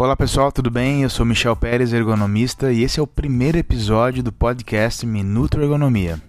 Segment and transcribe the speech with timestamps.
[0.00, 1.02] Olá pessoal, tudo bem?
[1.02, 6.22] Eu sou Michel Pérez, ergonomista, e esse é o primeiro episódio do podcast Minuto Ergonomia.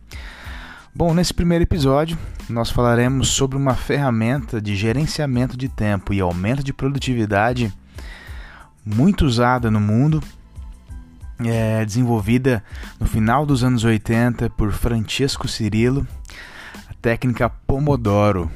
[0.92, 2.18] Bom, nesse primeiro episódio,
[2.50, 7.72] nós falaremos sobre uma ferramenta de gerenciamento de tempo e aumento de produtividade
[8.84, 10.20] muito usada no mundo,
[11.46, 12.64] é, desenvolvida
[13.00, 16.08] no final dos anos 80 por Francesco Cirillo,
[16.90, 18.50] a técnica Pomodoro.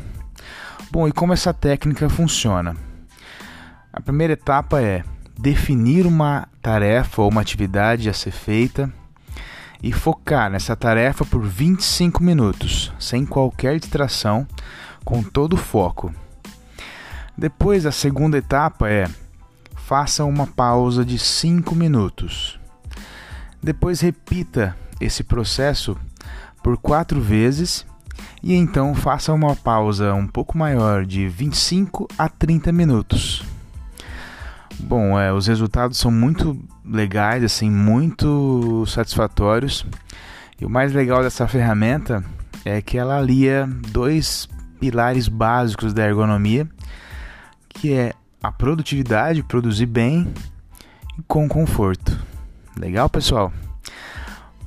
[0.89, 2.75] Bom, e como essa técnica funciona?
[3.95, 5.03] A primeira etapa é
[5.39, 8.91] definir uma tarefa ou uma atividade a ser feita
[9.83, 14.47] e focar nessa tarefa por 25 minutos, sem qualquer distração,
[15.05, 16.11] com todo o foco.
[17.37, 19.07] Depois, a segunda etapa é
[19.75, 22.59] faça uma pausa de 5 minutos.
[23.61, 25.95] Depois, repita esse processo
[26.63, 27.85] por quatro vezes
[28.41, 33.52] e então faça uma pausa um pouco maior de 25 a 30 minutos.
[34.85, 39.85] Bom, é, os resultados são muito legais, assim, muito satisfatórios.
[40.59, 42.23] E o mais legal dessa ferramenta
[42.65, 44.47] é que ela alia dois
[44.81, 46.67] pilares básicos da ergonomia,
[47.69, 50.27] que é a produtividade, produzir bem
[51.17, 52.19] e com conforto.
[52.77, 53.53] Legal, pessoal?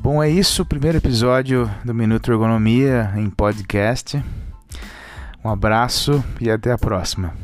[0.01, 4.23] Bom, é isso, o primeiro episódio do Minuto Ergonomia em podcast.
[5.45, 7.35] Um abraço e até a próxima.